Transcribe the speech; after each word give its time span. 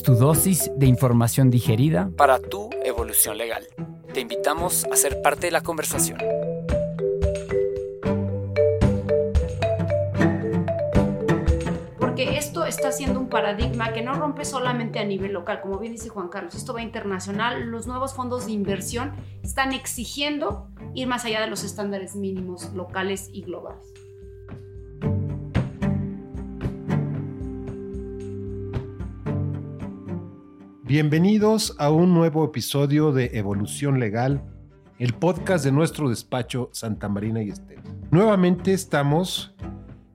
Tu 0.00 0.14
dosis 0.14 0.70
de 0.74 0.86
información 0.86 1.50
digerida 1.50 2.10
para 2.16 2.38
tu 2.38 2.70
evolución 2.82 3.36
legal. 3.36 3.66
Te 4.14 4.20
invitamos 4.20 4.86
a 4.90 4.96
ser 4.96 5.20
parte 5.20 5.48
de 5.48 5.50
la 5.50 5.60
conversación. 5.60 6.18
Porque 11.98 12.38
esto 12.38 12.64
está 12.64 12.90
siendo 12.90 13.20
un 13.20 13.28
paradigma 13.28 13.92
que 13.92 14.00
no 14.00 14.14
rompe 14.14 14.46
solamente 14.46 14.98
a 14.98 15.04
nivel 15.04 15.34
local, 15.34 15.60
como 15.60 15.78
bien 15.78 15.92
dice 15.92 16.08
Juan 16.08 16.28
Carlos, 16.28 16.54
esto 16.54 16.72
va 16.72 16.80
internacional, 16.80 17.66
los 17.66 17.86
nuevos 17.86 18.14
fondos 18.14 18.46
de 18.46 18.52
inversión 18.52 19.12
están 19.42 19.72
exigiendo 19.72 20.68
ir 20.94 21.06
más 21.06 21.26
allá 21.26 21.42
de 21.42 21.48
los 21.48 21.64
estándares 21.64 22.16
mínimos 22.16 22.72
locales 22.72 23.28
y 23.30 23.42
globales. 23.42 24.01
Bienvenidos 30.92 31.74
a 31.78 31.90
un 31.90 32.12
nuevo 32.12 32.44
episodio 32.44 33.12
de 33.12 33.30
Evolución 33.32 33.98
Legal, 33.98 34.44
el 34.98 35.14
podcast 35.14 35.64
de 35.64 35.72
nuestro 35.72 36.10
despacho 36.10 36.68
Santa 36.74 37.08
Marina 37.08 37.42
y 37.42 37.48
Estel. 37.48 37.80
Nuevamente 38.10 38.74
estamos 38.74 39.54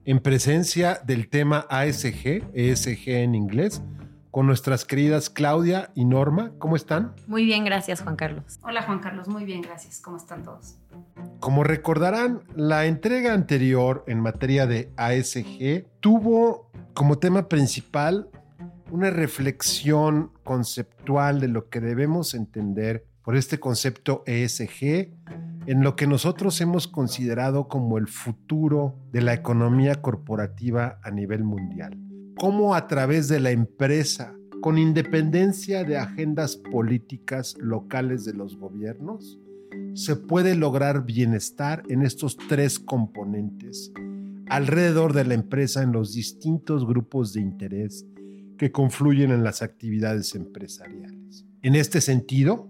en 0.04 0.20
presencia 0.20 1.00
del 1.04 1.28
tema 1.30 1.66
ASG, 1.68 2.44
ESG 2.54 3.08
en 3.08 3.34
inglés, 3.34 3.82
con 4.30 4.46
nuestras 4.46 4.84
queridas 4.84 5.30
Claudia 5.30 5.90
y 5.96 6.04
Norma. 6.04 6.52
¿Cómo 6.60 6.76
están? 6.76 7.12
Muy 7.26 7.44
bien, 7.44 7.64
gracias 7.64 8.00
Juan 8.00 8.14
Carlos. 8.14 8.60
Hola 8.62 8.82
Juan 8.82 9.00
Carlos, 9.00 9.26
muy 9.26 9.44
bien, 9.44 9.62
gracias. 9.62 10.00
¿Cómo 10.00 10.16
están 10.16 10.44
todos? 10.44 10.76
Como 11.40 11.64
recordarán, 11.64 12.42
la 12.54 12.86
entrega 12.86 13.34
anterior 13.34 14.04
en 14.06 14.20
materia 14.20 14.68
de 14.68 14.92
ASG 14.96 15.88
tuvo 15.98 16.70
como 16.94 17.18
tema 17.18 17.48
principal 17.48 18.30
una 18.90 19.10
reflexión 19.10 20.30
conceptual 20.44 21.40
de 21.40 21.48
lo 21.48 21.68
que 21.68 21.80
debemos 21.80 22.34
entender 22.34 23.04
por 23.22 23.36
este 23.36 23.60
concepto 23.60 24.22
ESG 24.26 25.10
en 25.66 25.82
lo 25.82 25.96
que 25.96 26.06
nosotros 26.06 26.60
hemos 26.60 26.88
considerado 26.88 27.68
como 27.68 27.98
el 27.98 28.08
futuro 28.08 28.94
de 29.12 29.20
la 29.20 29.34
economía 29.34 29.96
corporativa 29.96 30.98
a 31.02 31.10
nivel 31.10 31.44
mundial. 31.44 31.98
Cómo 32.38 32.74
a 32.74 32.86
través 32.86 33.28
de 33.28 33.40
la 33.40 33.50
empresa, 33.50 34.34
con 34.62 34.78
independencia 34.78 35.84
de 35.84 35.98
agendas 35.98 36.56
políticas 36.56 37.56
locales 37.58 38.24
de 38.24 38.32
los 38.32 38.56
gobiernos, 38.56 39.38
se 39.94 40.16
puede 40.16 40.54
lograr 40.54 41.04
bienestar 41.04 41.82
en 41.88 42.02
estos 42.02 42.36
tres 42.48 42.78
componentes 42.78 43.92
alrededor 44.48 45.12
de 45.12 45.24
la 45.24 45.34
empresa 45.34 45.82
en 45.82 45.92
los 45.92 46.14
distintos 46.14 46.86
grupos 46.86 47.34
de 47.34 47.40
interés 47.42 48.06
que 48.58 48.70
confluyen 48.70 49.30
en 49.30 49.44
las 49.44 49.62
actividades 49.62 50.34
empresariales. 50.34 51.46
En 51.62 51.74
este 51.74 52.00
sentido, 52.02 52.68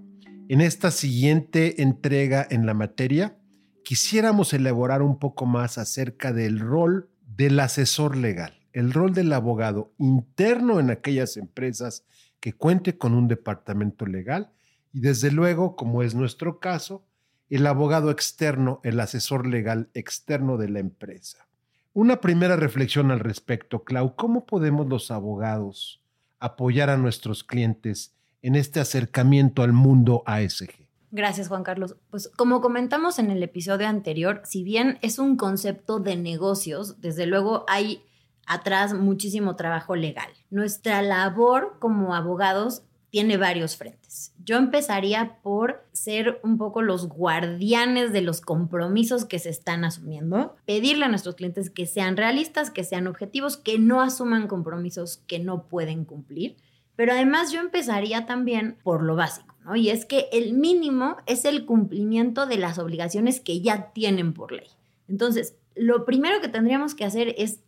en 0.48 0.60
esta 0.60 0.90
siguiente 0.90 1.82
entrega 1.82 2.46
en 2.48 2.66
la 2.66 2.74
materia, 2.74 3.36
quisiéramos 3.82 4.52
elaborar 4.52 5.02
un 5.02 5.18
poco 5.18 5.46
más 5.46 5.78
acerca 5.78 6.32
del 6.32 6.60
rol 6.60 7.10
del 7.26 7.58
asesor 7.58 8.16
legal, 8.16 8.54
el 8.72 8.92
rol 8.92 9.12
del 9.12 9.32
abogado 9.32 9.92
interno 9.98 10.78
en 10.78 10.90
aquellas 10.90 11.36
empresas 11.36 12.04
que 12.40 12.52
cuente 12.52 12.96
con 12.96 13.14
un 13.14 13.26
departamento 13.26 14.06
legal 14.06 14.52
y 14.92 15.00
desde 15.00 15.30
luego, 15.30 15.74
como 15.74 16.02
es 16.02 16.14
nuestro 16.14 16.60
caso, 16.60 17.04
el 17.50 17.66
abogado 17.66 18.10
externo, 18.10 18.80
el 18.84 19.00
asesor 19.00 19.46
legal 19.46 19.90
externo 19.94 20.56
de 20.56 20.68
la 20.68 20.80
empresa. 20.80 21.47
Una 21.92 22.20
primera 22.20 22.56
reflexión 22.56 23.10
al 23.10 23.20
respecto, 23.20 23.84
Clau, 23.84 24.14
¿cómo 24.14 24.46
podemos 24.46 24.88
los 24.88 25.10
abogados 25.10 26.00
apoyar 26.38 26.90
a 26.90 26.96
nuestros 26.96 27.42
clientes 27.42 28.14
en 28.42 28.54
este 28.54 28.80
acercamiento 28.80 29.62
al 29.62 29.72
mundo 29.72 30.22
ASG? 30.26 30.70
Gracias, 31.10 31.48
Juan 31.48 31.62
Carlos. 31.62 31.96
Pues 32.10 32.28
como 32.36 32.60
comentamos 32.60 33.18
en 33.18 33.30
el 33.30 33.42
episodio 33.42 33.88
anterior, 33.88 34.42
si 34.44 34.62
bien 34.62 34.98
es 35.00 35.18
un 35.18 35.36
concepto 35.36 35.98
de 36.00 36.16
negocios, 36.16 37.00
desde 37.00 37.26
luego 37.26 37.64
hay 37.66 38.02
atrás 38.46 38.94
muchísimo 38.94 39.56
trabajo 39.56 39.96
legal. 39.96 40.28
Nuestra 40.50 41.02
labor 41.02 41.78
como 41.78 42.14
abogados 42.14 42.82
tiene 43.10 43.36
varios 43.36 43.76
frentes. 43.76 44.34
Yo 44.44 44.56
empezaría 44.56 45.38
por 45.42 45.84
ser 45.92 46.40
un 46.42 46.58
poco 46.58 46.82
los 46.82 47.08
guardianes 47.08 48.12
de 48.12 48.20
los 48.20 48.40
compromisos 48.40 49.24
que 49.24 49.38
se 49.38 49.50
están 49.50 49.84
asumiendo, 49.84 50.56
pedirle 50.66 51.06
a 51.06 51.08
nuestros 51.08 51.34
clientes 51.34 51.70
que 51.70 51.86
sean 51.86 52.16
realistas, 52.16 52.70
que 52.70 52.84
sean 52.84 53.06
objetivos, 53.06 53.56
que 53.56 53.78
no 53.78 54.02
asuman 54.02 54.46
compromisos 54.46 55.22
que 55.26 55.38
no 55.38 55.64
pueden 55.68 56.04
cumplir. 56.04 56.56
Pero 56.96 57.12
además 57.12 57.52
yo 57.52 57.60
empezaría 57.60 58.26
también 58.26 58.76
por 58.82 59.02
lo 59.02 59.16
básico, 59.16 59.54
¿no? 59.64 59.76
Y 59.76 59.90
es 59.90 60.04
que 60.04 60.28
el 60.32 60.52
mínimo 60.52 61.16
es 61.26 61.44
el 61.44 61.64
cumplimiento 61.64 62.46
de 62.46 62.58
las 62.58 62.78
obligaciones 62.78 63.40
que 63.40 63.60
ya 63.60 63.92
tienen 63.92 64.34
por 64.34 64.52
ley. 64.52 64.68
Entonces, 65.08 65.56
lo 65.74 66.04
primero 66.04 66.40
que 66.40 66.48
tendríamos 66.48 66.94
que 66.94 67.04
hacer 67.04 67.34
es 67.38 67.60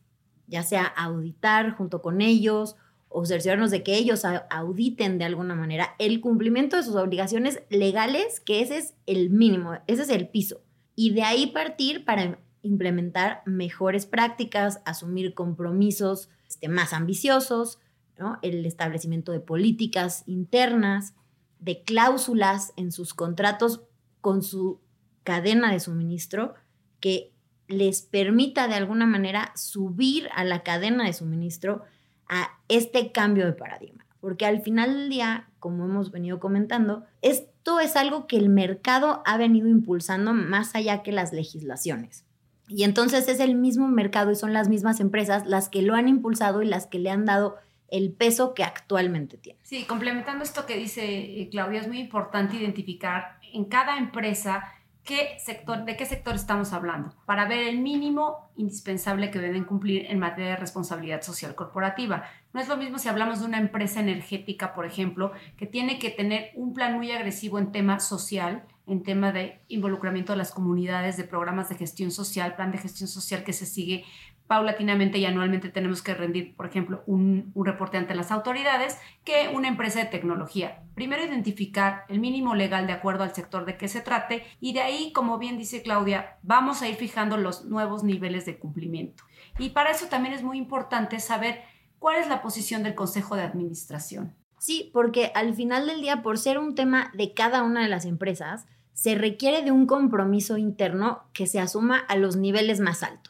ya 0.48 0.64
sea 0.64 0.84
auditar 0.84 1.76
junto 1.76 2.02
con 2.02 2.20
ellos 2.20 2.76
o 3.12 3.24
de 3.24 3.82
que 3.82 3.96
ellos 3.96 4.22
auditen 4.50 5.18
de 5.18 5.24
alguna 5.24 5.56
manera 5.56 5.96
el 5.98 6.20
cumplimiento 6.20 6.76
de 6.76 6.84
sus 6.84 6.94
obligaciones 6.94 7.60
legales, 7.68 8.40
que 8.40 8.62
ese 8.62 8.78
es 8.78 8.94
el 9.06 9.30
mínimo, 9.30 9.74
ese 9.88 10.02
es 10.02 10.08
el 10.10 10.28
piso. 10.28 10.62
Y 10.94 11.12
de 11.12 11.24
ahí 11.24 11.48
partir 11.48 12.04
para 12.04 12.38
implementar 12.62 13.42
mejores 13.46 14.06
prácticas, 14.06 14.80
asumir 14.84 15.34
compromisos 15.34 16.28
este, 16.48 16.68
más 16.68 16.92
ambiciosos, 16.92 17.78
el 18.42 18.64
establecimiento 18.66 19.32
de 19.32 19.40
políticas 19.40 20.22
internas, 20.26 21.14
de 21.58 21.82
cláusulas 21.82 22.72
en 22.76 22.92
sus 22.92 23.12
contratos 23.12 23.82
con 24.20 24.42
su 24.42 24.80
cadena 25.24 25.72
de 25.72 25.80
suministro 25.80 26.54
que 27.00 27.32
les 27.66 28.02
permita 28.02 28.68
de 28.68 28.74
alguna 28.74 29.06
manera 29.06 29.52
subir 29.56 30.28
a 30.34 30.44
la 30.44 30.62
cadena 30.62 31.04
de 31.04 31.12
suministro 31.12 31.82
a 32.30 32.58
este 32.68 33.12
cambio 33.12 33.44
de 33.44 33.52
paradigma. 33.52 34.06
Porque 34.20 34.46
al 34.46 34.62
final 34.62 34.94
del 34.94 35.10
día, 35.10 35.48
como 35.58 35.84
hemos 35.84 36.10
venido 36.10 36.40
comentando, 36.40 37.04
esto 37.20 37.80
es 37.80 37.96
algo 37.96 38.26
que 38.26 38.36
el 38.36 38.48
mercado 38.48 39.22
ha 39.26 39.36
venido 39.36 39.68
impulsando 39.68 40.32
más 40.32 40.74
allá 40.74 41.02
que 41.02 41.12
las 41.12 41.32
legislaciones. 41.32 42.24
Y 42.68 42.84
entonces 42.84 43.28
es 43.28 43.40
el 43.40 43.56
mismo 43.56 43.88
mercado 43.88 44.30
y 44.30 44.36
son 44.36 44.52
las 44.52 44.68
mismas 44.68 45.00
empresas 45.00 45.44
las 45.44 45.68
que 45.68 45.82
lo 45.82 45.96
han 45.96 46.08
impulsado 46.08 46.62
y 46.62 46.66
las 46.66 46.86
que 46.86 47.00
le 47.00 47.10
han 47.10 47.24
dado 47.24 47.56
el 47.88 48.12
peso 48.12 48.54
que 48.54 48.62
actualmente 48.62 49.36
tiene. 49.36 49.58
Sí, 49.64 49.82
complementando 49.84 50.44
esto 50.44 50.66
que 50.66 50.76
dice 50.76 51.40
eh, 51.40 51.48
Claudia, 51.50 51.80
es 51.80 51.88
muy 51.88 51.98
importante 51.98 52.56
identificar 52.56 53.40
en 53.52 53.64
cada 53.64 53.98
empresa 53.98 54.62
de 55.10 55.96
qué 55.96 56.06
sector 56.06 56.34
estamos 56.34 56.72
hablando, 56.72 57.14
para 57.26 57.46
ver 57.46 57.68
el 57.68 57.78
mínimo 57.78 58.50
indispensable 58.56 59.30
que 59.30 59.38
deben 59.38 59.64
cumplir 59.64 60.06
en 60.06 60.18
materia 60.18 60.50
de 60.50 60.56
responsabilidad 60.56 61.22
social 61.22 61.54
corporativa. 61.54 62.24
No 62.52 62.60
es 62.60 62.68
lo 62.68 62.76
mismo 62.76 62.98
si 62.98 63.08
hablamos 63.08 63.40
de 63.40 63.46
una 63.46 63.58
empresa 63.58 64.00
energética, 64.00 64.74
por 64.74 64.86
ejemplo, 64.86 65.32
que 65.56 65.66
tiene 65.66 65.98
que 65.98 66.10
tener 66.10 66.50
un 66.54 66.74
plan 66.74 66.96
muy 66.96 67.10
agresivo 67.12 67.58
en 67.58 67.72
tema 67.72 68.00
social, 68.00 68.64
en 68.86 69.02
tema 69.02 69.32
de 69.32 69.60
involucramiento 69.68 70.32
de 70.32 70.38
las 70.38 70.52
comunidades, 70.52 71.16
de 71.16 71.24
programas 71.24 71.68
de 71.68 71.76
gestión 71.76 72.10
social, 72.10 72.56
plan 72.56 72.72
de 72.72 72.78
gestión 72.78 73.08
social 73.08 73.44
que 73.44 73.52
se 73.52 73.66
sigue 73.66 74.04
paulatinamente 74.50 75.18
y 75.18 75.26
anualmente 75.26 75.68
tenemos 75.68 76.02
que 76.02 76.12
rendir, 76.12 76.56
por 76.56 76.66
ejemplo, 76.66 77.04
un, 77.06 77.52
reporte 77.54 77.98
ante 77.98 78.16
las 78.16 78.32
autoridades 78.32 78.98
que 79.22 79.48
una 79.54 79.68
empresa 79.68 80.00
de 80.00 80.06
tecnología. 80.06 80.82
Primero 80.96 81.24
identificar 81.24 82.02
el 82.08 82.18
mínimo 82.18 82.56
legal 82.56 82.88
de 82.88 82.92
acuerdo 82.92 83.22
al 83.22 83.32
sector 83.32 83.64
de 83.64 83.76
que 83.76 83.86
se 83.86 84.00
trate 84.00 84.42
y 84.60 84.72
de 84.72 84.80
ahí, 84.80 85.12
como 85.12 85.38
bien 85.38 85.56
dice 85.56 85.82
Claudia, 85.82 86.38
vamos 86.42 86.82
a 86.82 86.88
ir 86.88 86.96
fijando 86.96 87.36
los 87.36 87.66
nuevos 87.66 88.02
niveles 88.02 88.44
de 88.44 88.58
cumplimiento. 88.58 89.22
Y 89.56 89.68
para 89.68 89.92
eso 89.92 90.06
también 90.06 90.34
es 90.34 90.42
muy 90.42 90.58
importante 90.58 91.20
saber 91.20 91.62
cuál 92.00 92.16
es 92.16 92.26
la 92.26 92.42
posición 92.42 92.82
del 92.82 92.96
Consejo 92.96 93.36
de 93.36 93.42
Administración. 93.42 94.34
Sí, 94.58 94.90
porque 94.92 95.30
al 95.36 95.54
final 95.54 95.86
del 95.86 96.00
día, 96.00 96.22
por 96.22 96.38
ser 96.38 96.58
un 96.58 96.74
tema 96.74 97.12
de 97.14 97.34
cada 97.34 97.62
una 97.62 97.82
de 97.82 97.88
las 97.88 98.04
empresas, 98.04 98.66
se 98.94 99.14
requiere 99.14 99.62
de 99.62 99.70
un 99.70 99.86
compromiso 99.86 100.58
interno 100.58 101.22
que 101.32 101.46
se 101.46 101.60
asuma 101.60 101.98
a 101.98 102.16
los 102.16 102.34
niveles 102.34 102.80
más 102.80 103.04
altos. 103.04 103.29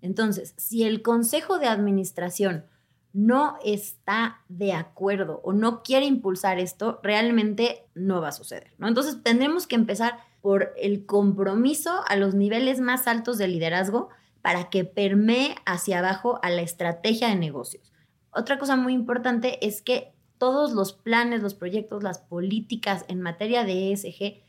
Entonces, 0.00 0.54
si 0.56 0.84
el 0.84 1.02
Consejo 1.02 1.58
de 1.58 1.66
Administración 1.66 2.64
no 3.12 3.58
está 3.64 4.42
de 4.48 4.72
acuerdo 4.72 5.40
o 5.42 5.52
no 5.52 5.82
quiere 5.82 6.06
impulsar 6.06 6.58
esto, 6.58 7.00
realmente 7.02 7.86
no 7.94 8.20
va 8.20 8.28
a 8.28 8.32
suceder. 8.32 8.72
Entonces 8.80 9.22
tendremos 9.22 9.66
que 9.66 9.76
empezar 9.76 10.18
por 10.40 10.72
el 10.76 11.04
compromiso 11.06 12.02
a 12.06 12.16
los 12.16 12.34
niveles 12.34 12.80
más 12.80 13.08
altos 13.08 13.38
de 13.38 13.48
liderazgo 13.48 14.08
para 14.42 14.70
que 14.70 14.84
permee 14.84 15.56
hacia 15.66 15.98
abajo 15.98 16.38
a 16.42 16.50
la 16.50 16.62
estrategia 16.62 17.28
de 17.28 17.36
negocios. 17.36 17.92
Otra 18.30 18.58
cosa 18.58 18.76
muy 18.76 18.92
importante 18.92 19.66
es 19.66 19.82
que 19.82 20.12
todos 20.38 20.72
los 20.72 20.92
planes, 20.92 21.42
los 21.42 21.54
proyectos, 21.54 22.02
las 22.02 22.20
políticas 22.20 23.04
en 23.08 23.20
materia 23.20 23.64
de 23.64 23.92
ESG 23.92 24.42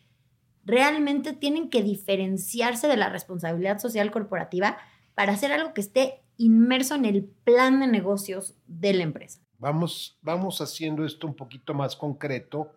realmente 0.64 1.34
tienen 1.34 1.70
que 1.70 1.82
diferenciarse 1.82 2.88
de 2.88 2.98
la 2.98 3.10
responsabilidad 3.10 3.80
social 3.80 4.12
corporativa 4.12 4.78
para 5.16 5.34
hacer 5.34 5.52
algo 5.52 5.74
que 5.74 5.82
esté 5.82 6.22
inmerso 6.38 6.96
en 6.96 7.06
el 7.06 7.24
plan 7.44 7.80
de 7.80 7.88
negocios 7.88 8.56
de 8.68 8.94
la 8.94 9.04
empresa. 9.04 9.40
Vamos, 9.58 10.18
vamos 10.22 10.62
haciendo 10.62 11.06
esto 11.06 11.28
un 11.28 11.36
poquito 11.36 11.74
más 11.74 11.96
concreto 11.96 12.72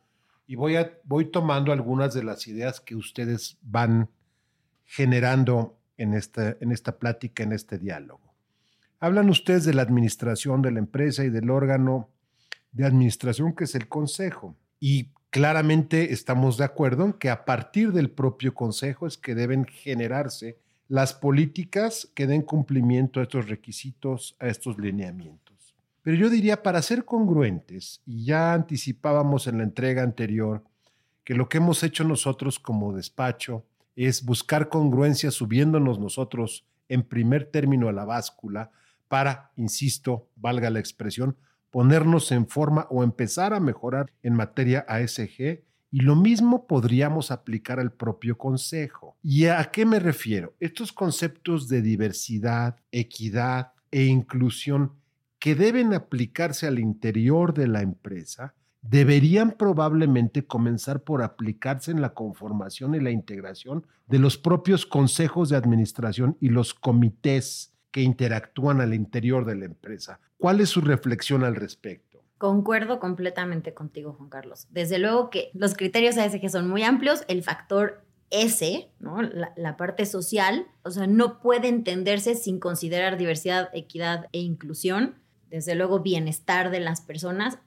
y 0.46 0.56
voy, 0.56 0.75
voy 1.05 1.26
tomando 1.26 1.73
algunas 1.73 2.12
de 2.14 2.25
las 2.25 2.46
ideas 2.49 2.81
que 2.81 2.96
ustedes 2.96 3.56
van 3.62 4.11
generando 4.84 5.79
en 5.96 6.14
esta, 6.14 6.56
en 6.61 6.73
esta 6.73 6.99
plática, 6.99 7.43
en 7.44 7.52
este 7.52 7.79
diálogo. 7.79 8.34
Hablan 8.99 9.31
ustedes 9.31 9.64
de 9.64 9.75
la 9.75 9.82
administración 9.82 10.62
de 10.62 10.73
la 10.73 10.79
empresa 10.79 11.25
y 11.25 11.31
del 11.31 11.50
órgano 11.50 12.08
de 12.73 12.84
administración 12.84 13.55
que 13.55 13.64
es 13.64 13.75
el 13.75 13.88
consejo. 13.88 14.56
Y 14.81 15.11
claramente 15.31 16.12
estamos 16.12 16.56
de 16.56 16.64
acuerdo 16.64 17.05
en 17.06 17.12
que 17.12 17.31
a 17.31 17.44
partir 17.44 17.93
del 17.93 18.11
propio 18.11 18.55
consejo 18.55 19.06
es 19.06 19.17
que 19.17 19.34
deben 19.34 19.64
generarse 19.64 20.58
las 20.93 21.15
políticas 21.15 22.06
que 22.15 22.27
den 22.27 22.43
cumplimiento 22.43 23.19
a 23.19 23.23
estos 23.23 23.49
requisitos, 23.49 24.37
a 24.39 24.49
estos 24.49 24.77
lineamientos. 24.77 25.75
Pero 26.03 26.19
yo 26.19 26.29
diría, 26.29 26.62
para 26.62 26.83
ser 26.83 27.06
congruentes, 27.06 28.03
y 28.05 28.27
ya 28.27 28.53
anticipábamos 28.53 29.47
en 29.47 29.56
la 29.56 29.65
entrega 29.65 30.03
anterior, 30.03 30.62
que 31.25 31.33
lo 31.33 31.49
que 31.49 31.56
hemos 31.56 31.83
hecho 31.83 32.05
nosotros 32.05 32.59
como 32.59 32.93
despacho 32.93 33.65
es 33.97 34.23
buscar 34.23 34.69
congruencia 34.69 35.31
subiéndonos 35.31 35.99
nosotros 35.99 36.67
en 36.91 37.05
primer 37.05 37.47
término 37.47 37.89
a 37.89 37.93
la 37.93 38.05
báscula 38.05 38.71
para, 39.09 39.50
insisto, 39.56 40.29
valga 40.37 40.69
la 40.69 40.81
expresión, 40.81 41.39
ponernos 41.71 42.31
en 42.33 42.47
forma 42.47 42.87
o 42.91 43.03
empezar 43.03 43.55
a 43.55 43.61
mejorar 43.61 44.12
en 44.23 44.35
materia 44.35 44.85
ASG 44.87 45.62
y 45.93 46.00
lo 46.00 46.17
mismo 46.17 46.67
podríamos 46.67 47.31
aplicar 47.31 47.79
al 47.79 47.93
propio 47.93 48.39
Consejo. 48.39 49.17
¿Y 49.23 49.44
a 49.47 49.62
qué 49.71 49.85
me 49.85 50.00
refiero? 50.00 50.55
Estos 50.59 50.91
conceptos 50.91 51.69
de 51.69 51.83
diversidad, 51.83 52.77
equidad 52.91 53.73
e 53.91 54.06
inclusión 54.06 54.93
que 55.39 55.55
deben 55.55 55.93
aplicarse 55.93 56.67
al 56.67 56.79
interior 56.79 57.53
de 57.53 57.69
la 57.69 57.83
empresa 57.83 58.55
deberían 58.81 59.53
probablemente 59.53 60.47
comenzar 60.47 61.03
por 61.03 61.23
aplicarse 61.23 61.91
en 61.91 62.00
la 62.00 62.15
conformación 62.15 62.94
y 62.94 63.00
la 63.00 63.11
integración 63.11 63.87
de 64.06 64.19
los 64.19 64.39
propios 64.39 64.87
consejos 64.87 65.50
de 65.50 65.56
administración 65.56 66.39
y 66.41 66.49
los 66.49 66.73
comités 66.75 67.75
que 67.91 68.00
interactúan 68.00 68.81
al 68.81 68.94
interior 68.94 69.44
de 69.44 69.56
la 69.56 69.67
empresa. 69.67 70.21
¿Cuál 70.39 70.61
es 70.61 70.71
su 70.71 70.81
reflexión 70.81 71.44
al 71.44 71.55
respecto? 71.55 72.12
Concuerdo 72.43 72.99
completamente 72.99 73.73
contigo, 73.73 74.15
Juan 74.15 74.29
Carlos. 74.29 74.67
Desde 74.71 74.99
luego 74.99 75.31
que 75.31 75.53
los 75.55 75.75
criterios 75.75 76.19
ASG 76.19 76.50
son 76.50 76.69
muy 76.69 76.83
amplios, 76.83 77.23
el 77.29 77.44
factor 77.44 78.05
S, 78.31 78.91
¿no? 78.99 79.23
la, 79.23 79.53
la, 79.55 79.77
parte 79.77 80.06
social, 80.06 80.67
o 80.83 80.91
sea, 80.91 81.06
no 81.06 81.39
puede 81.39 81.69
entenderse 81.69 82.35
sin 82.35 82.59
considerar 82.59 83.17
diversidad, 83.17 83.71
equidad 83.73 84.27
e 84.33 84.41
inclusión, 84.41 85.15
desde 85.50 85.77
luego 85.77 86.00
bienestar 86.00 86.73
de 86.73 86.81
las 86.81 87.00
personas. 87.00 87.61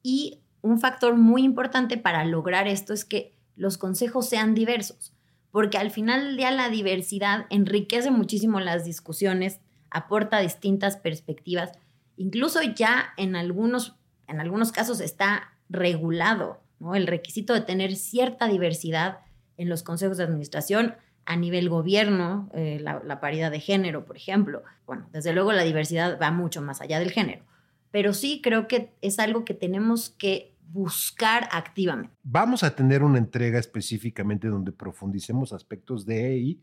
Y 0.00 0.38
un 0.62 0.78
factor 0.78 1.16
muy 1.16 1.42
importante 1.42 1.96
para 1.96 2.24
lograr 2.24 2.68
esto 2.68 2.92
es 2.92 3.04
que 3.04 3.36
los 3.56 3.78
consejos 3.78 4.28
sean 4.28 4.54
diversos, 4.54 5.12
porque 5.50 5.76
al 5.76 5.90
final 5.90 6.24
del 6.24 6.36
día 6.36 6.52
la 6.52 6.68
diversidad 6.68 7.46
enriquece 7.50 8.12
muchísimo 8.12 8.60
las 8.60 8.84
discusiones 8.84 9.58
aporta 9.90 10.38
distintas 10.38 10.96
perspectivas. 10.96 11.72
Incluso 12.16 12.62
ya 12.62 13.12
en 13.16 13.34
algunos, 13.34 13.96
en 14.30 14.40
algunos 14.40 14.72
casos 14.72 15.00
está 15.00 15.52
regulado 15.68 16.60
¿no? 16.78 16.94
el 16.94 17.06
requisito 17.06 17.54
de 17.54 17.60
tener 17.60 17.96
cierta 17.96 18.48
diversidad 18.48 19.18
en 19.56 19.68
los 19.68 19.82
consejos 19.82 20.16
de 20.16 20.24
administración 20.24 20.94
a 21.26 21.36
nivel 21.36 21.68
gobierno, 21.68 22.50
eh, 22.54 22.78
la, 22.80 23.02
la, 23.04 23.20
paridad 23.20 23.50
de 23.50 23.60
género, 23.60 24.04
por 24.04 24.16
ejemplo. 24.16 24.62
Bueno, 24.86 25.06
desde 25.12 25.32
luego 25.32 25.52
la 25.52 25.62
diversidad 25.62 26.18
va 26.20 26.30
mucho 26.30 26.62
más 26.62 26.80
allá 26.80 26.98
del 26.98 27.10
género, 27.10 27.44
pero 27.90 28.14
sí 28.14 28.40
creo 28.42 28.66
que 28.66 28.94
es 29.02 29.18
algo 29.18 29.44
que 29.44 29.54
tenemos 29.54 30.10
que 30.10 30.56
buscar 30.72 31.48
activamente. 31.52 32.14
Vamos 32.22 32.62
a 32.62 32.74
tener 32.74 33.02
una 33.02 33.18
entrega 33.18 33.58
específicamente 33.58 34.48
donde 34.48 34.72
profundicemos 34.72 35.52
aspectos 35.52 36.06
de 36.06 36.32
EI 36.32 36.60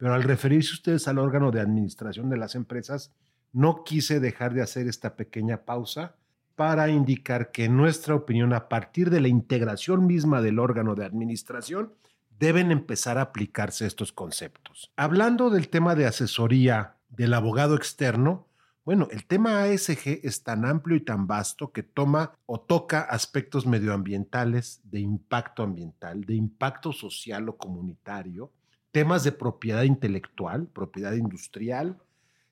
pero 0.00 0.14
al 0.14 0.22
referirse 0.22 0.72
ustedes 0.72 1.06
al 1.08 1.18
órgano 1.18 1.50
de 1.50 1.60
administración 1.60 2.30
de 2.30 2.38
las 2.38 2.54
empresas, 2.54 3.12
no 3.52 3.84
quise 3.84 4.18
dejar 4.18 4.54
de 4.54 4.62
hacer 4.62 4.88
esta 4.88 5.14
pequeña 5.14 5.66
pausa 5.66 6.16
para 6.60 6.90
indicar 6.90 7.52
que 7.52 7.64
en 7.64 7.78
nuestra 7.78 8.14
opinión, 8.14 8.52
a 8.52 8.68
partir 8.68 9.08
de 9.08 9.22
la 9.22 9.28
integración 9.28 10.06
misma 10.06 10.42
del 10.42 10.58
órgano 10.58 10.94
de 10.94 11.06
administración, 11.06 11.94
deben 12.38 12.70
empezar 12.70 13.16
a 13.16 13.22
aplicarse 13.22 13.86
estos 13.86 14.12
conceptos. 14.12 14.92
Hablando 14.94 15.48
del 15.48 15.70
tema 15.70 15.94
de 15.94 16.04
asesoría 16.04 16.96
del 17.08 17.32
abogado 17.32 17.76
externo, 17.76 18.46
bueno, 18.84 19.08
el 19.10 19.24
tema 19.24 19.62
ASG 19.62 20.20
es 20.22 20.42
tan 20.42 20.66
amplio 20.66 20.98
y 20.98 21.00
tan 21.00 21.26
vasto 21.26 21.72
que 21.72 21.82
toma 21.82 22.32
o 22.44 22.60
toca 22.60 23.00
aspectos 23.00 23.64
medioambientales, 23.64 24.82
de 24.84 25.00
impacto 25.00 25.62
ambiental, 25.62 26.26
de 26.26 26.34
impacto 26.34 26.92
social 26.92 27.48
o 27.48 27.56
comunitario, 27.56 28.52
temas 28.90 29.24
de 29.24 29.32
propiedad 29.32 29.84
intelectual, 29.84 30.66
propiedad 30.66 31.14
industrial, 31.14 31.96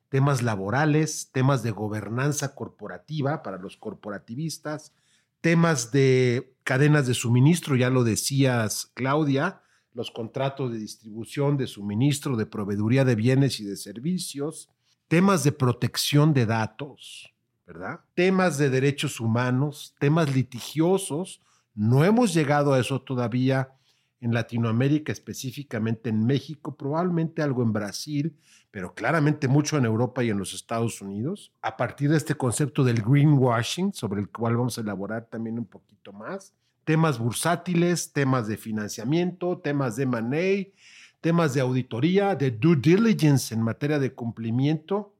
temas 0.09 0.43
laborales, 0.43 1.31
temas 1.33 1.63
de 1.63 1.71
gobernanza 1.71 2.55
corporativa 2.55 3.43
para 3.43 3.59
los 3.59 3.77
corporativistas, 3.77 4.93
temas 5.41 5.93
de 5.93 6.55
cadenas 6.65 7.07
de 7.07 7.15
suministro, 7.15 7.77
ya 7.77 7.91
lo 7.91 8.05
decías 8.05 8.91
Claudia, 8.95 9.63
los 9.93 10.11
contratos 10.11 10.73
de 10.73 10.79
distribución, 10.79 11.57
de 11.57 11.67
suministro, 11.67 12.37
de 12.37 12.47
proveeduría 12.47 13.05
de 13.05 13.15
bienes 13.15 13.61
y 13.61 13.65
de 13.65 13.77
servicios, 13.77 14.71
temas 15.09 15.45
de 15.45 15.53
protección 15.53 16.35
de 16.35 16.47
datos, 16.47 17.35
¿verdad? 17.67 18.01
Temas 18.15 18.59
de 18.59 18.71
derechos 18.71 19.21
humanos, 19.21 19.95
temas 19.99 20.35
litigiosos. 20.35 21.43
No 21.75 22.05
hemos 22.05 22.33
llegado 22.33 22.73
a 22.73 22.81
eso 22.81 23.01
todavía 23.03 23.78
en 24.21 24.35
Latinoamérica, 24.35 25.13
específicamente 25.13 26.11
en 26.11 26.27
México, 26.27 26.77
probablemente 26.77 27.43
algo 27.43 27.63
en 27.63 27.73
Brasil, 27.73 28.37
pero 28.71 28.95
claramente 28.95 29.49
mucho 29.49 29.79
en 29.79 29.85
Europa 29.85 30.25
y 30.25 30.31
en 30.31 30.39
los 30.39 30.55
Estados 30.55 31.01
Unidos, 31.01 31.53
a 31.63 31.77
partir 31.77 32.11
de 32.11 32.17
este 32.17 32.35
concepto 32.35 32.85
del 32.85 33.03
greenwashing, 33.03 33.93
sobre 33.93 34.21
el 34.21 34.29
cual 34.29 34.57
vamos 34.57 34.79
a 34.79 34.81
elaborar 34.81 35.27
también 35.27 35.59
un 35.59 35.67
poquito 35.67 36.13
más, 36.13 36.53
temas 36.85 37.19
bursátiles, 37.19 38.13
temas 38.13 38.49
de 38.49 38.57
financiamiento, 38.57 39.59
temas 39.59 39.97
de 39.97 40.07
money, 40.07 40.73
temas 41.21 41.55
de 41.55 41.61
auditoría, 41.61 42.35
de 42.35 42.51
due 42.51 42.77
diligence 42.77 43.55
en 43.55 43.63
materia 43.63 43.99
de 43.99 44.15
cumplimiento 44.15 45.15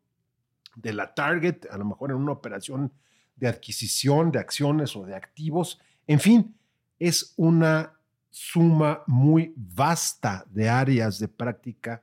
de 0.77 0.93
la 0.93 1.15
target, 1.15 1.67
a 1.71 1.77
lo 1.77 1.85
mejor 1.85 2.11
en 2.11 2.17
una 2.17 2.33
operación 2.33 2.93
de 3.37 3.49
adquisición 3.49 4.33
de 4.33 4.39
acciones 4.39 4.97
o 4.97 5.05
de 5.05 5.15
activos, 5.15 5.81
en 6.07 6.21
fin, 6.21 6.57
es 6.99 7.35
una 7.37 7.98
suma 8.31 9.03
muy 9.07 9.53
vasta 9.57 10.45
de 10.51 10.69
áreas 10.69 11.19
de 11.19 11.29
práctica 11.29 12.03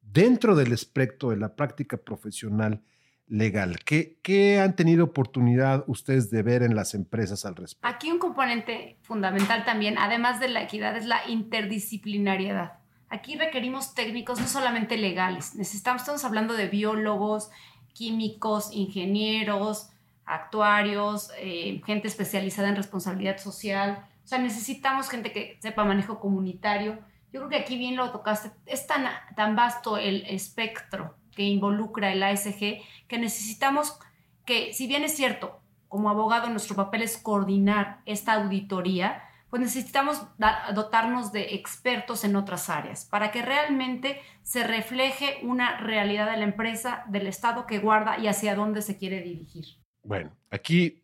dentro 0.00 0.54
del 0.54 0.72
espectro 0.72 1.30
de 1.30 1.36
la 1.36 1.56
práctica 1.56 1.96
profesional 1.96 2.82
legal. 3.26 3.78
¿Qué, 3.84 4.18
¿Qué, 4.22 4.60
han 4.60 4.76
tenido 4.76 5.04
oportunidad 5.04 5.84
ustedes 5.86 6.30
de 6.30 6.42
ver 6.42 6.62
en 6.62 6.76
las 6.76 6.94
empresas 6.94 7.44
al 7.44 7.56
respecto? 7.56 7.88
Aquí 7.88 8.10
un 8.10 8.18
componente 8.18 8.96
fundamental 9.02 9.64
también, 9.64 9.98
además 9.98 10.40
de 10.40 10.48
la 10.48 10.62
equidad, 10.62 10.96
es 10.96 11.06
la 11.06 11.26
interdisciplinariedad. 11.28 12.78
Aquí 13.08 13.36
requerimos 13.36 13.94
técnicos 13.94 14.40
no 14.40 14.46
solamente 14.46 14.96
legales, 14.96 15.54
necesitamos, 15.54 16.02
estamos 16.02 16.24
hablando 16.24 16.54
de 16.54 16.68
biólogos, 16.68 17.50
químicos, 17.92 18.70
ingenieros, 18.72 19.90
actuarios, 20.24 21.30
eh, 21.38 21.80
gente 21.86 22.08
especializada 22.08 22.68
en 22.68 22.76
responsabilidad 22.76 23.38
social, 23.38 24.06
o 24.24 24.26
sea, 24.26 24.38
necesitamos 24.38 25.10
gente 25.10 25.32
que 25.32 25.58
sepa 25.60 25.84
manejo 25.84 26.18
comunitario. 26.18 26.98
Yo 27.32 27.40
creo 27.40 27.48
que 27.50 27.56
aquí 27.56 27.76
bien 27.76 27.96
lo 27.96 28.10
tocaste. 28.10 28.52
Es 28.64 28.86
tan, 28.86 29.04
tan 29.36 29.54
vasto 29.54 29.98
el 29.98 30.24
espectro 30.26 31.16
que 31.32 31.42
involucra 31.42 32.12
el 32.12 32.22
ASG 32.22 32.78
que 33.06 33.18
necesitamos 33.18 33.98
que, 34.46 34.72
si 34.72 34.86
bien 34.86 35.04
es 35.04 35.14
cierto, 35.14 35.60
como 35.88 36.10
abogado 36.10 36.48
nuestro 36.48 36.74
papel 36.74 37.02
es 37.02 37.18
coordinar 37.18 38.00
esta 38.06 38.34
auditoría, 38.34 39.22
pues 39.50 39.62
necesitamos 39.62 40.26
dotarnos 40.74 41.30
de 41.30 41.54
expertos 41.54 42.24
en 42.24 42.34
otras 42.34 42.68
áreas 42.68 43.04
para 43.04 43.30
que 43.30 43.42
realmente 43.42 44.20
se 44.42 44.66
refleje 44.66 45.38
una 45.42 45.78
realidad 45.78 46.28
de 46.30 46.38
la 46.38 46.44
empresa, 46.44 47.04
del 47.08 47.28
Estado 47.28 47.66
que 47.66 47.78
guarda 47.78 48.18
y 48.18 48.26
hacia 48.26 48.56
dónde 48.56 48.82
se 48.82 48.96
quiere 48.96 49.20
dirigir. 49.20 49.64
Bueno, 50.02 50.32
aquí 50.50 51.03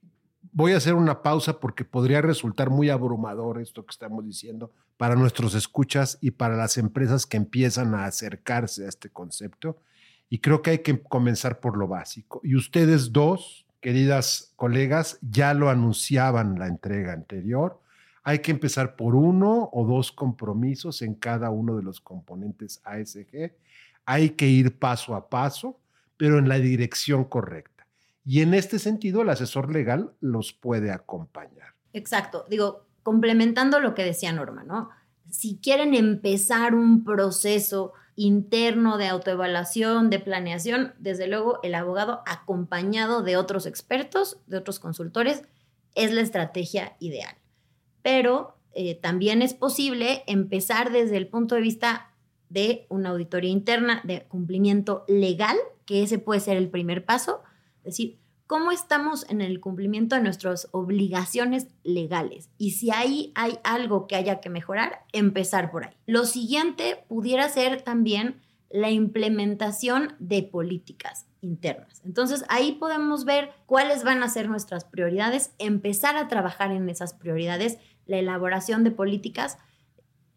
voy 0.52 0.72
a 0.72 0.76
hacer 0.76 0.94
una 0.94 1.22
pausa 1.22 1.60
porque 1.60 1.84
podría 1.84 2.22
resultar 2.22 2.70
muy 2.70 2.90
abrumador 2.90 3.60
esto 3.60 3.84
que 3.84 3.90
estamos 3.90 4.24
diciendo 4.24 4.72
para 4.96 5.16
nuestros 5.16 5.54
escuchas 5.54 6.18
y 6.20 6.32
para 6.32 6.56
las 6.56 6.76
empresas 6.76 7.26
que 7.26 7.36
empiezan 7.36 7.94
a 7.94 8.04
acercarse 8.04 8.84
a 8.84 8.88
este 8.88 9.10
concepto. 9.10 9.78
Y 10.28 10.38
creo 10.38 10.62
que 10.62 10.70
hay 10.70 10.78
que 10.80 11.02
comenzar 11.02 11.60
por 11.60 11.76
lo 11.76 11.88
básico. 11.88 12.40
Y 12.44 12.54
ustedes 12.54 13.12
dos, 13.12 13.66
queridas 13.80 14.52
colegas, 14.56 15.18
ya 15.22 15.54
lo 15.54 15.70
anunciaban 15.70 16.58
la 16.58 16.66
entrega 16.66 17.12
anterior. 17.12 17.80
Hay 18.22 18.40
que 18.40 18.50
empezar 18.50 18.96
por 18.96 19.14
uno 19.14 19.70
o 19.72 19.86
dos 19.86 20.12
compromisos 20.12 21.02
en 21.02 21.14
cada 21.14 21.50
uno 21.50 21.76
de 21.76 21.82
los 21.82 22.00
componentes 22.00 22.80
ASG. 22.84 23.52
Hay 24.04 24.30
que 24.30 24.46
ir 24.46 24.78
paso 24.78 25.14
a 25.14 25.28
paso, 25.28 25.80
pero 26.16 26.38
en 26.38 26.48
la 26.48 26.58
dirección 26.58 27.24
correcta. 27.24 27.79
Y 28.30 28.42
en 28.42 28.54
este 28.54 28.78
sentido, 28.78 29.22
el 29.22 29.28
asesor 29.28 29.72
legal 29.72 30.12
los 30.20 30.52
puede 30.52 30.92
acompañar. 30.92 31.74
Exacto. 31.92 32.46
Digo, 32.48 32.86
complementando 33.02 33.80
lo 33.80 33.92
que 33.96 34.04
decía 34.04 34.32
Norma, 34.32 34.62
¿no? 34.62 34.90
Si 35.28 35.58
quieren 35.60 35.96
empezar 35.96 36.76
un 36.76 37.02
proceso 37.02 37.92
interno 38.14 38.98
de 38.98 39.08
autoevaluación, 39.08 40.10
de 40.10 40.20
planeación, 40.20 40.94
desde 41.00 41.26
luego 41.26 41.58
el 41.64 41.74
abogado 41.74 42.22
acompañado 42.24 43.24
de 43.24 43.36
otros 43.36 43.66
expertos, 43.66 44.38
de 44.46 44.58
otros 44.58 44.78
consultores, 44.78 45.42
es 45.96 46.12
la 46.12 46.20
estrategia 46.20 46.94
ideal. 47.00 47.34
Pero 48.00 48.56
eh, 48.74 48.94
también 48.94 49.42
es 49.42 49.54
posible 49.54 50.22
empezar 50.28 50.92
desde 50.92 51.16
el 51.16 51.26
punto 51.26 51.56
de 51.56 51.62
vista 51.62 52.12
de 52.48 52.86
una 52.90 53.08
auditoría 53.08 53.50
interna 53.50 54.02
de 54.04 54.22
cumplimiento 54.28 55.04
legal, 55.08 55.56
que 55.84 56.04
ese 56.04 56.20
puede 56.20 56.38
ser 56.38 56.56
el 56.56 56.68
primer 56.68 57.04
paso, 57.04 57.42
decir, 57.90 58.18
cómo 58.50 58.72
estamos 58.72 59.30
en 59.30 59.42
el 59.42 59.60
cumplimiento 59.60 60.16
de 60.16 60.22
nuestras 60.22 60.66
obligaciones 60.72 61.68
legales 61.84 62.50
y 62.58 62.72
si 62.72 62.90
ahí 62.90 63.30
hay 63.36 63.60
algo 63.62 64.08
que 64.08 64.16
haya 64.16 64.40
que 64.40 64.50
mejorar, 64.50 65.04
empezar 65.12 65.70
por 65.70 65.84
ahí. 65.84 65.94
Lo 66.04 66.24
siguiente 66.24 67.04
pudiera 67.06 67.48
ser 67.48 67.82
también 67.82 68.40
la 68.68 68.90
implementación 68.90 70.16
de 70.18 70.42
políticas 70.42 71.26
internas. 71.42 72.02
Entonces 72.04 72.44
ahí 72.48 72.72
podemos 72.72 73.24
ver 73.24 73.52
cuáles 73.66 74.02
van 74.02 74.20
a 74.24 74.28
ser 74.28 74.48
nuestras 74.48 74.84
prioridades, 74.84 75.52
empezar 75.58 76.16
a 76.16 76.26
trabajar 76.26 76.72
en 76.72 76.88
esas 76.88 77.14
prioridades, 77.14 77.78
la 78.06 78.18
elaboración 78.18 78.82
de 78.82 78.90
políticas. 78.90 79.58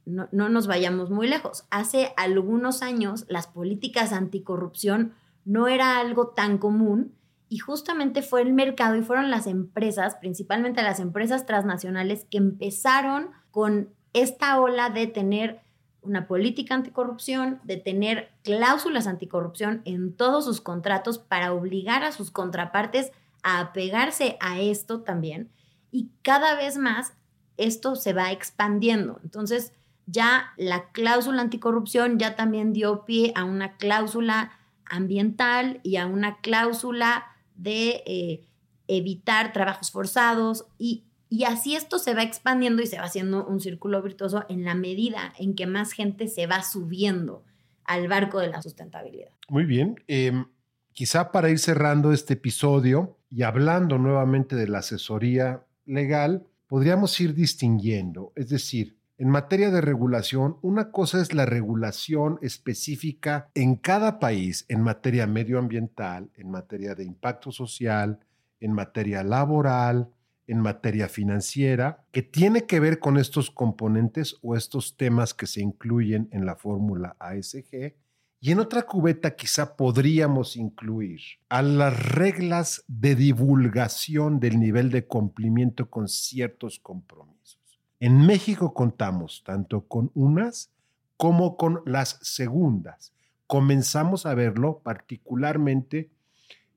No, 0.06 0.30
no 0.32 0.50
nos 0.50 0.68
vayamos 0.68 1.10
muy 1.10 1.28
lejos. 1.28 1.66
Hace 1.72 2.14
algunos 2.16 2.84
años 2.84 3.26
las 3.28 3.48
políticas 3.48 4.14
anticorrupción 4.14 5.14
no 5.46 5.68
era 5.68 5.98
algo 5.98 6.28
tan 6.28 6.60
común 6.60 7.16
y 7.54 7.60
justamente 7.60 8.24
fue 8.24 8.42
el 8.42 8.52
mercado 8.52 8.96
y 8.96 9.04
fueron 9.04 9.30
las 9.30 9.46
empresas, 9.46 10.16
principalmente 10.16 10.82
las 10.82 11.00
empresas 11.00 11.46
transnacionales, 11.46 12.26
que 12.32 12.40
empezaron 12.40 13.30
con 13.52 13.90
esta 14.14 14.60
ola 14.60 14.90
de 14.90 15.06
tener 15.06 15.62
una 16.02 16.26
política 16.26 16.74
anticorrupción, 16.74 17.62
de 17.64 17.78
tener 17.78 18.32
cláusulas 18.42 19.06
anticorrupción 19.06 19.84
en 19.86 20.16
todos 20.16 20.46
sus 20.46 20.62
contratos 20.62 21.20
para 21.20 21.54
obligar 21.54 22.04
a 22.04 22.12
sus 22.12 22.32
contrapartes 22.32 23.12
a 23.44 23.60
apegarse 23.60 24.36
a 24.40 24.60
esto 24.60 25.02
también. 25.02 25.52
Y 25.92 26.10
cada 26.24 26.56
vez 26.56 26.76
más 26.76 27.14
esto 27.58 27.96
se 27.96 28.14
va 28.14 28.32
expandiendo. 28.32 29.20
Entonces, 29.24 29.74
ya 30.08 30.54
la 30.58 30.90
cláusula 30.90 31.44
anticorrupción 31.44 32.18
ya 32.18 32.36
también 32.36 32.74
dio 32.74 33.06
pie 33.06 33.32
a 33.36 33.44
una 33.44 33.78
cláusula 33.78 34.54
ambiental 34.86 35.82
y 35.84 35.98
a 35.98 36.08
una 36.08 36.38
cláusula 36.38 37.28
de 37.56 38.04
eh, 38.06 38.42
evitar 38.88 39.54
trabajos 39.54 39.92
forzados 39.92 40.66
y, 40.78 41.04
y 41.30 41.46
así 41.46 41.76
esto 41.76 42.00
se 42.00 42.14
va 42.14 42.24
expandiendo 42.24 42.82
y 42.82 42.88
se 42.88 42.98
va 42.98 43.06
haciendo 43.06 43.46
un 43.46 43.60
círculo 43.60 44.02
virtuoso 44.02 44.46
en 44.50 44.64
la 44.64 44.76
medida 44.76 45.34
en 45.38 45.56
que 45.56 45.68
más 45.68 45.94
gente 45.94 46.28
se 46.28 46.48
va 46.48 46.64
subiendo 46.64 47.44
al 47.86 48.08
barco 48.08 48.40
de 48.40 48.48
la 48.48 48.62
sustentabilidad. 48.62 49.32
Muy 49.50 49.66
bien. 49.66 49.96
Em, 50.08 50.46
quizá 50.94 51.32
para 51.32 51.50
ir 51.50 51.60
cerrando 51.60 52.14
este 52.14 52.34
episodio 52.34 53.18
y 53.30 53.44
hablando 53.44 53.98
nuevamente 53.98 54.56
de 54.56 54.68
la 54.68 54.80
asesoría 54.80 55.66
legal, 55.86 56.46
podríamos 56.68 57.20
ir 57.20 57.34
distinguiendo, 57.34 58.32
es 58.36 58.50
decir, 58.50 58.98
en 59.20 59.30
materia 59.30 59.70
de 59.70 59.80
regulación, 59.80 60.58
una 60.62 60.92
cosa 60.92 61.22
es 61.22 61.34
la 61.34 61.46
regulación 61.46 62.40
específica 62.42 63.52
en 63.54 63.76
cada 63.76 64.20
país 64.20 64.66
en 64.70 64.82
materia 64.82 65.28
medioambiental, 65.28 66.32
en 66.36 66.50
materia 66.50 66.96
de 66.96 67.04
impacto 67.04 67.52
social, 67.52 68.20
en 68.60 68.74
materia 68.74 69.24
laboral, 69.24 70.10
en 70.48 70.60
materia 70.60 71.08
financiera, 71.08 72.06
que 72.12 72.24
tiene 72.24 72.66
que 72.66 72.80
ver 72.80 73.00
con 73.00 73.18
estos 73.18 73.52
componentes 73.52 74.36
o 74.42 74.56
estos 74.56 74.98
temas 74.98 75.34
que 75.34 75.48
se 75.48 75.62
incluyen 75.62 76.28
en 76.32 76.46
la 76.46 76.56
fórmula 76.56 77.16
ASG. 77.20 77.96
Y 78.40 78.52
en 78.52 78.60
otra 78.60 78.82
cubeta 78.82 79.36
quizá 79.36 79.78
podríamos 79.78 80.58
incluir 80.58 81.22
a 81.50 81.62
las 81.62 82.12
reglas 82.14 82.84
de 82.88 83.16
divulgación 83.16 84.40
del 84.40 84.60
nivel 84.60 84.90
de 84.90 85.06
cumplimiento 85.06 85.90
con 85.90 86.08
ciertos 86.10 86.80
compromisos. 86.80 87.63
En 88.04 88.26
México 88.26 88.74
contamos 88.74 89.44
tanto 89.46 89.88
con 89.88 90.12
unas 90.14 90.74
como 91.16 91.56
con 91.56 91.82
las 91.86 92.20
segundas. 92.22 93.14
Comenzamos 93.48 94.26
a 94.26 94.34
verlo 94.34 94.82
particularmente 94.84 96.12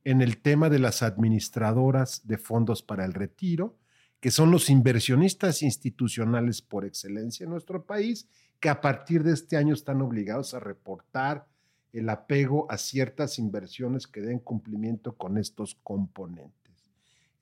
en 0.05 0.23
el 0.23 0.41
tema 0.41 0.71
de 0.71 0.79
las 0.79 1.03
administradoras 1.03 2.29
de 2.29 2.39
fondos 2.39 2.85
para 2.85 3.05
el 3.05 3.13
retiro, 3.13 3.75
que 4.21 4.31
son 4.31 4.53
los 4.53 4.71
inversionistas 4.71 5.63
institucionales 5.63 6.63
por 6.63 6.85
excelencia 6.85 7.43
en 7.43 7.51
nuestro 7.51 7.85
país, 7.85 8.29
que 8.61 8.69
a 8.69 8.81
partir 8.81 9.25
de 9.25 9.33
este 9.33 9.57
año 9.57 9.75
están 9.75 10.03
obligados 10.03 10.55
a 10.55 10.61
reportar 10.61 11.49
el 11.93 12.09
apego 12.09 12.71
a 12.71 12.79
ciertas 12.79 13.41
inversiones 13.41 14.07
que 14.07 14.21
den 14.21 14.39
cumplimiento 14.39 15.17
con 15.17 15.39
estos 15.39 15.77
componentes. 15.83 16.85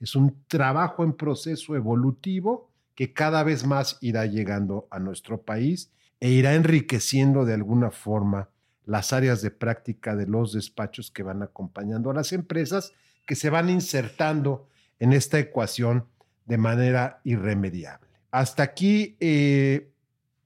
Es 0.01 0.17
un 0.17 0.43
trabajo 0.49 1.05
en 1.05 1.13
proceso 1.13 1.77
evolutivo 1.77 2.71
que 2.95 3.13
cada 3.13 3.43
vez 3.43 3.67
más 3.67 3.99
irá 4.01 4.27
llegando 4.27 4.87
a 4.91 4.99
nuestro 4.99 5.43
país 5.43 5.91
e 6.21 6.31
irá 6.31 6.55
enriqueciendo 6.55 7.45
de 7.45 7.55
alguna 7.55 7.91
forma 7.91 8.49
las 8.87 9.13
áreas 9.13 9.43
de 9.43 9.51
práctica 9.51 10.15
de 10.15 10.27
los 10.27 10.53
despachos 10.53 11.11
que 11.11 11.23
van 11.23 11.43
acompañando 11.43 12.11
a 12.11 12.15
las 12.15 12.33
empresas 12.33 12.93
que 13.27 13.35
se 13.35 13.51
van 13.51 13.71
insertando 13.71 14.69
en 14.99 15.13
esta 15.13 15.39
ecuación 15.39 16.07
de 16.45 16.59
manera 16.59 17.21
irremediable. 17.25 18.09
Hasta 18.31 18.63
aquí 18.63 19.17
eh, 19.21 19.91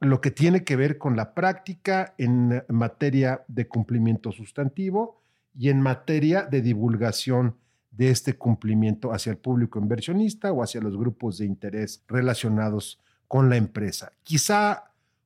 lo 0.01 0.21
que 0.21 0.31
tiene 0.31 0.65
que 0.65 0.77
ver 0.77 0.99
con 0.99 1.17
la 1.17 1.35
práctica 1.35 2.15
en 2.19 2.63
materia 2.69 3.45
de 3.49 3.67
cumplimiento 3.67 4.31
sustantivo 4.33 5.21
y 5.59 5.71
en 5.71 5.81
materia 5.81 6.43
de 6.43 6.63
divulgación 6.63 7.57
de 7.99 8.11
este 8.11 8.37
cumplimiento 8.37 9.13
hacia 9.13 9.33
el 9.33 9.39
público 9.39 9.81
inversionista 9.81 10.53
o 10.53 10.63
hacia 10.63 10.81
los 10.81 10.97
grupos 10.97 11.39
de 11.39 11.47
interés 11.47 12.05
relacionados 12.07 13.01
con 13.27 13.51
la 13.51 13.57
empresa. 13.57 14.13
Quizá 14.23 14.85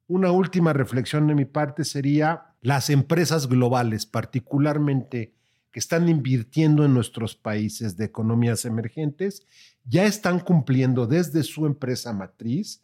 una 0.09 0.33
última 0.33 0.73
reflexión 0.73 1.27
de 1.27 1.35
mi 1.35 1.45
parte 1.45 1.85
sería 1.85 2.47
las 2.63 2.89
empresas 2.89 3.47
globales, 3.47 4.07
particularmente 4.07 5.35
que 5.71 5.81
están 5.81 6.09
invirtiendo 6.09 6.87
en 6.87 6.95
nuestros 6.95 7.37
países 7.37 7.99
de 7.99 8.07
economías 8.07 8.65
emergentes, 8.65 9.47
ya 9.85 10.05
están 10.05 10.41
cumpliendo 10.41 11.07
desde 11.07 11.43
su 11.43 11.67
empresa 11.67 12.15
matriz 12.15 12.83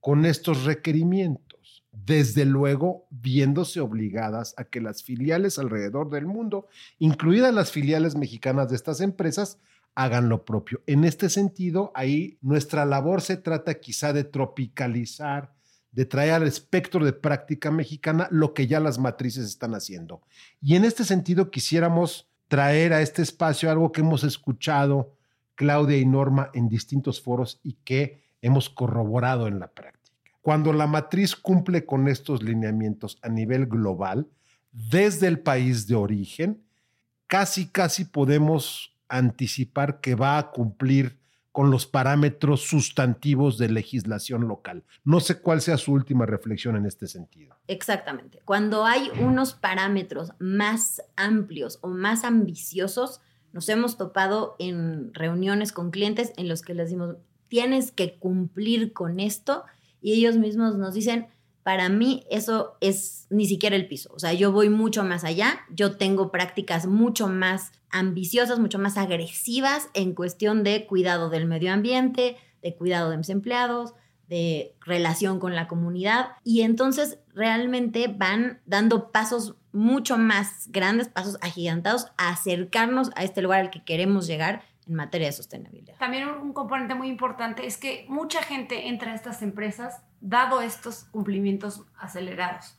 con 0.00 0.26
estos 0.26 0.64
requerimientos 0.64 1.49
desde 1.92 2.44
luego 2.44 3.06
viéndose 3.10 3.80
obligadas 3.80 4.54
a 4.56 4.64
que 4.64 4.80
las 4.80 5.02
filiales 5.02 5.58
alrededor 5.58 6.10
del 6.10 6.26
mundo, 6.26 6.68
incluidas 6.98 7.52
las 7.52 7.72
filiales 7.72 8.16
mexicanas 8.16 8.68
de 8.68 8.76
estas 8.76 9.00
empresas, 9.00 9.58
hagan 9.94 10.28
lo 10.28 10.44
propio. 10.44 10.82
En 10.86 11.04
este 11.04 11.28
sentido, 11.28 11.92
ahí 11.94 12.38
nuestra 12.40 12.84
labor 12.84 13.22
se 13.22 13.36
trata 13.36 13.80
quizá 13.80 14.12
de 14.12 14.24
tropicalizar, 14.24 15.52
de 15.92 16.04
traer 16.04 16.34
al 16.34 16.46
espectro 16.46 17.04
de 17.04 17.12
práctica 17.12 17.70
mexicana 17.70 18.28
lo 18.30 18.54
que 18.54 18.66
ya 18.66 18.78
las 18.78 18.98
matrices 18.98 19.44
están 19.46 19.74
haciendo. 19.74 20.22
Y 20.60 20.76
en 20.76 20.84
este 20.84 21.04
sentido 21.04 21.50
quisiéramos 21.50 22.28
traer 22.46 22.92
a 22.92 23.02
este 23.02 23.22
espacio 23.22 23.70
algo 23.70 23.92
que 23.92 24.00
hemos 24.00 24.24
escuchado 24.24 25.16
Claudia 25.54 25.98
y 25.98 26.06
Norma 26.06 26.50
en 26.54 26.68
distintos 26.68 27.20
foros 27.20 27.60
y 27.62 27.74
que 27.84 28.22
hemos 28.40 28.70
corroborado 28.70 29.46
en 29.46 29.58
la 29.58 29.68
práctica. 29.68 29.99
Cuando 30.40 30.72
la 30.72 30.86
matriz 30.86 31.36
cumple 31.36 31.84
con 31.84 32.08
estos 32.08 32.42
lineamientos 32.42 33.18
a 33.22 33.28
nivel 33.28 33.66
global, 33.66 34.26
desde 34.72 35.26
el 35.26 35.40
país 35.40 35.86
de 35.86 35.96
origen, 35.96 36.62
casi, 37.26 37.68
casi 37.68 38.04
podemos 38.04 38.96
anticipar 39.08 40.00
que 40.00 40.14
va 40.14 40.38
a 40.38 40.50
cumplir 40.50 41.20
con 41.52 41.70
los 41.70 41.86
parámetros 41.86 42.62
sustantivos 42.62 43.58
de 43.58 43.68
legislación 43.68 44.46
local. 44.46 44.84
No 45.04 45.18
sé 45.18 45.40
cuál 45.40 45.60
sea 45.60 45.76
su 45.76 45.92
última 45.92 46.24
reflexión 46.24 46.76
en 46.76 46.86
este 46.86 47.08
sentido. 47.08 47.56
Exactamente. 47.66 48.40
Cuando 48.44 48.84
hay 48.84 49.10
unos 49.20 49.54
parámetros 49.54 50.32
más 50.38 51.02
amplios 51.16 51.78
o 51.82 51.88
más 51.88 52.24
ambiciosos, 52.24 53.20
nos 53.52 53.68
hemos 53.68 53.96
topado 53.96 54.54
en 54.60 55.12
reuniones 55.12 55.72
con 55.72 55.90
clientes 55.90 56.32
en 56.36 56.48
los 56.48 56.62
que 56.62 56.74
les 56.74 56.86
decimos, 56.86 57.16
tienes 57.48 57.90
que 57.90 58.16
cumplir 58.18 58.92
con 58.92 59.18
esto 59.18 59.64
y 60.00 60.14
ellos 60.14 60.36
mismos 60.36 60.76
nos 60.76 60.94
dicen, 60.94 61.28
para 61.62 61.88
mí 61.88 62.24
eso 62.30 62.76
es 62.80 63.26
ni 63.30 63.46
siquiera 63.46 63.76
el 63.76 63.86
piso. 63.86 64.10
O 64.14 64.18
sea, 64.18 64.32
yo 64.32 64.52
voy 64.52 64.70
mucho 64.70 65.04
más 65.04 65.24
allá, 65.24 65.60
yo 65.70 65.96
tengo 65.96 66.30
prácticas 66.30 66.86
mucho 66.86 67.28
más 67.28 67.72
ambiciosas, 67.90 68.58
mucho 68.58 68.78
más 68.78 68.96
agresivas 68.96 69.88
en 69.94 70.14
cuestión 70.14 70.64
de 70.64 70.86
cuidado 70.86 71.28
del 71.28 71.46
medio 71.46 71.72
ambiente, 71.72 72.36
de 72.62 72.74
cuidado 72.74 73.10
de 73.10 73.18
mis 73.18 73.28
empleados, 73.28 73.94
de 74.28 74.74
relación 74.80 75.40
con 75.40 75.54
la 75.54 75.68
comunidad. 75.68 76.28
Y 76.44 76.62
entonces 76.62 77.18
realmente 77.34 78.08
van 78.08 78.60
dando 78.64 79.10
pasos 79.10 79.56
mucho 79.72 80.18
más 80.18 80.68
grandes, 80.70 81.08
pasos 81.08 81.36
agigantados, 81.42 82.06
a 82.16 82.30
acercarnos 82.30 83.10
a 83.16 83.24
este 83.24 83.42
lugar 83.42 83.60
al 83.60 83.70
que 83.70 83.84
queremos 83.84 84.26
llegar 84.26 84.62
en 84.90 84.96
materia 84.96 85.28
de 85.28 85.32
sostenibilidad. 85.32 85.96
También 85.98 86.28
un 86.28 86.52
componente 86.52 86.94
muy 86.94 87.08
importante 87.08 87.64
es 87.66 87.76
que 87.76 88.04
mucha 88.08 88.42
gente 88.42 88.88
entra 88.88 89.12
a 89.12 89.14
estas 89.14 89.40
empresas 89.40 90.02
dado 90.20 90.60
estos 90.60 91.04
cumplimientos 91.04 91.86
acelerados. 91.96 92.76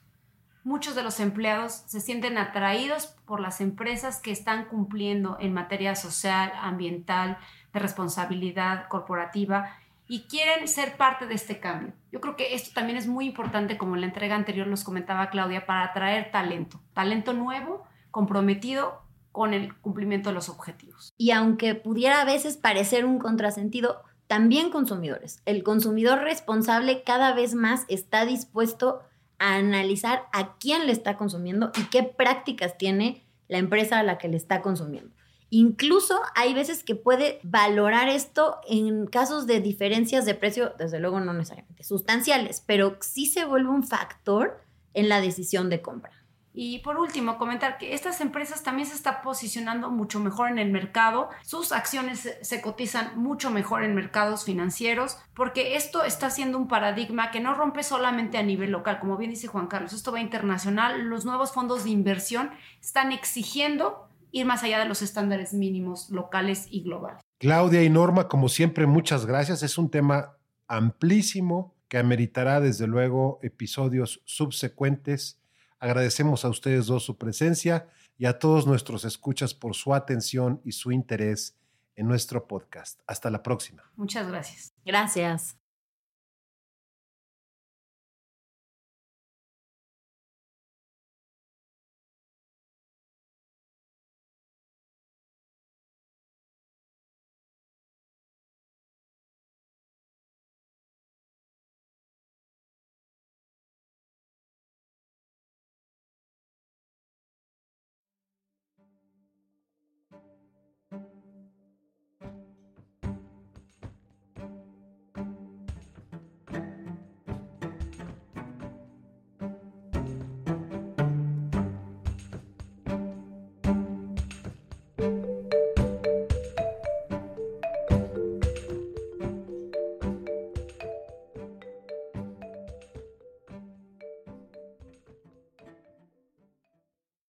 Muchos 0.64 0.94
de 0.94 1.04
los 1.04 1.20
empleados 1.20 1.84
se 1.88 2.02
sienten 2.02 2.38
atraídos 2.38 3.08
por 3.26 3.40
las 3.40 3.62
empresas 3.62 4.22
que 4.22 4.32
están 4.32 4.66
cumpliendo 4.66 5.38
en 5.40 5.54
materia 5.54 5.96
social, 5.96 6.52
ambiental, 6.62 7.38
de 7.74 7.80
responsabilidad 7.80 8.88
corporativa 8.90 9.78
y 10.08 10.24
quieren 10.24 10.68
ser 10.68 10.98
parte 10.98 11.26
de 11.26 11.36
este 11.36 11.60
cambio. 11.60 11.94
Yo 12.12 12.20
creo 12.20 12.36
que 12.36 12.54
esto 12.54 12.72
también 12.76 12.98
es 12.98 13.08
muy 13.08 13.26
importante, 13.26 13.78
como 13.78 13.96
en 13.96 14.02
la 14.02 14.08
entrega 14.08 14.36
anterior 14.36 14.68
los 14.68 14.84
comentaba 14.84 15.30
Claudia, 15.30 15.66
para 15.66 15.86
atraer 15.86 16.30
talento, 16.30 16.82
talento 16.94 17.32
nuevo, 17.32 17.88
comprometido 18.12 19.01
con 19.32 19.54
el 19.54 19.76
cumplimiento 19.78 20.30
de 20.30 20.36
los 20.36 20.50
objetivos. 20.50 21.14
Y 21.18 21.32
aunque 21.32 21.76
pudiera 21.76 22.22
a 22.22 22.26
veces 22.26 22.58
parecer 22.58 23.06
un 23.06 23.20
contrasentido, 23.20 24.04
también 24.28 24.70
consumidores. 24.70 25.42
El 25.46 25.64
consumidor 25.64 26.20
responsable 26.20 27.04
cada 27.04 27.34
vez 27.34 27.54
más 27.54 27.86
está 27.90 28.26
dispuesto 28.26 29.02
a 29.40 29.56
analizar 29.56 30.24
a 30.32 30.58
quién 30.58 30.86
le 30.86 30.94
está 30.94 31.18
consumiendo 31.18 31.72
y 31.78 31.84
qué 31.90 32.04
prácticas 32.04 32.78
tiene 32.78 33.26
la 33.48 33.58
empresa 33.58 34.00
a 34.00 34.04
la 34.04 34.18
que 34.18 34.30
le 34.30 34.38
está 34.38 34.62
consumiendo. 34.62 35.14
Incluso 35.50 36.18
hay 36.34 36.54
veces 36.54 36.82
que 36.82 36.96
puede 36.96 37.42
valorar 37.44 38.08
esto 38.08 38.62
en 38.70 39.06
casos 39.06 39.48
de 39.48 39.60
diferencias 39.60 40.24
de 40.24 40.34
precio, 40.34 40.74
desde 40.80 41.02
luego 41.02 41.20
no 41.20 41.34
necesariamente 41.34 41.84
sustanciales, 41.84 42.64
pero 42.66 42.98
sí 43.02 43.26
se 43.26 43.44
vuelve 43.44 43.70
un 43.70 43.84
factor 43.84 44.62
en 44.94 45.10
la 45.10 45.20
decisión 45.20 45.70
de 45.70 45.82
compra. 45.82 46.14
Y 46.54 46.80
por 46.80 46.98
último, 46.98 47.38
comentar 47.38 47.78
que 47.78 47.94
estas 47.94 48.20
empresas 48.20 48.64
también 48.64 48.88
se 48.88 48.96
están 48.96 49.22
posicionando 49.24 49.90
mucho 49.90 50.20
mejor 50.20 50.50
en 50.50 50.60
el 50.60 50.72
mercado, 50.72 51.30
sus 51.44 51.72
acciones 51.72 52.38
se 52.42 52.62
cotizan 52.62 53.18
mucho 53.20 53.52
mejor 53.52 53.84
en 53.84 53.96
mercados 53.96 54.44
financieros, 54.44 55.18
porque 55.34 55.76
esto 55.76 56.04
está 56.04 56.30
siendo 56.30 56.58
un 56.58 56.68
paradigma 56.68 57.32
que 57.32 57.40
no 57.40 57.54
rompe 57.54 57.84
solamente 57.84 58.38
a 58.38 58.44
nivel 58.44 58.72
local, 58.72 59.00
como 59.00 59.18
bien 59.18 59.32
dice 59.32 59.48
Juan 59.48 59.68
Carlos, 59.68 59.94
esto 59.94 60.12
va 60.12 60.20
internacional, 60.20 61.04
los 61.04 61.26
nuevos 61.26 61.52
fondos 61.54 61.86
de 61.86 61.92
inversión 61.92 62.52
están 62.82 63.12
exigiendo 63.12 64.10
ir 64.32 64.46
más 64.46 64.64
allá 64.64 64.80
de 64.80 64.86
los 64.86 65.02
estándares 65.02 65.54
mínimos 65.54 66.10
locales 66.10 66.68
y 66.70 66.84
globales. 66.84 67.22
Claudia 67.38 67.84
y 67.84 67.90
Norma, 67.90 68.28
como 68.28 68.50
siempre, 68.50 68.86
muchas 68.86 69.26
gracias. 69.26 69.64
Es 69.64 69.78
un 69.78 69.90
tema 69.90 70.38
amplísimo 70.68 71.74
que 71.88 71.98
ameritará 71.98 72.62
desde 72.62 72.88
luego 72.88 73.40
episodios 73.42 74.22
subsecuentes 74.26 75.41
Agradecemos 75.82 76.46
a 76.46 76.50
ustedes 76.50 76.86
dos 76.86 77.04
su 77.04 77.18
presencia 77.18 77.88
y 78.16 78.26
a 78.26 78.38
todos 78.38 78.68
nuestros 78.68 79.04
escuchas 79.04 79.56
por 79.56 79.76
su 79.76 79.96
atención 79.96 80.62
y 80.64 80.74
su 80.74 80.92
interés 80.92 81.58
en 81.96 82.08
nuestro 82.08 82.48
podcast. 82.48 83.02
Hasta 83.08 83.32
la 83.32 83.42
próxima. 83.42 83.92
Muchas 83.96 84.28
gracias. 84.28 84.74
Gracias. 84.86 85.61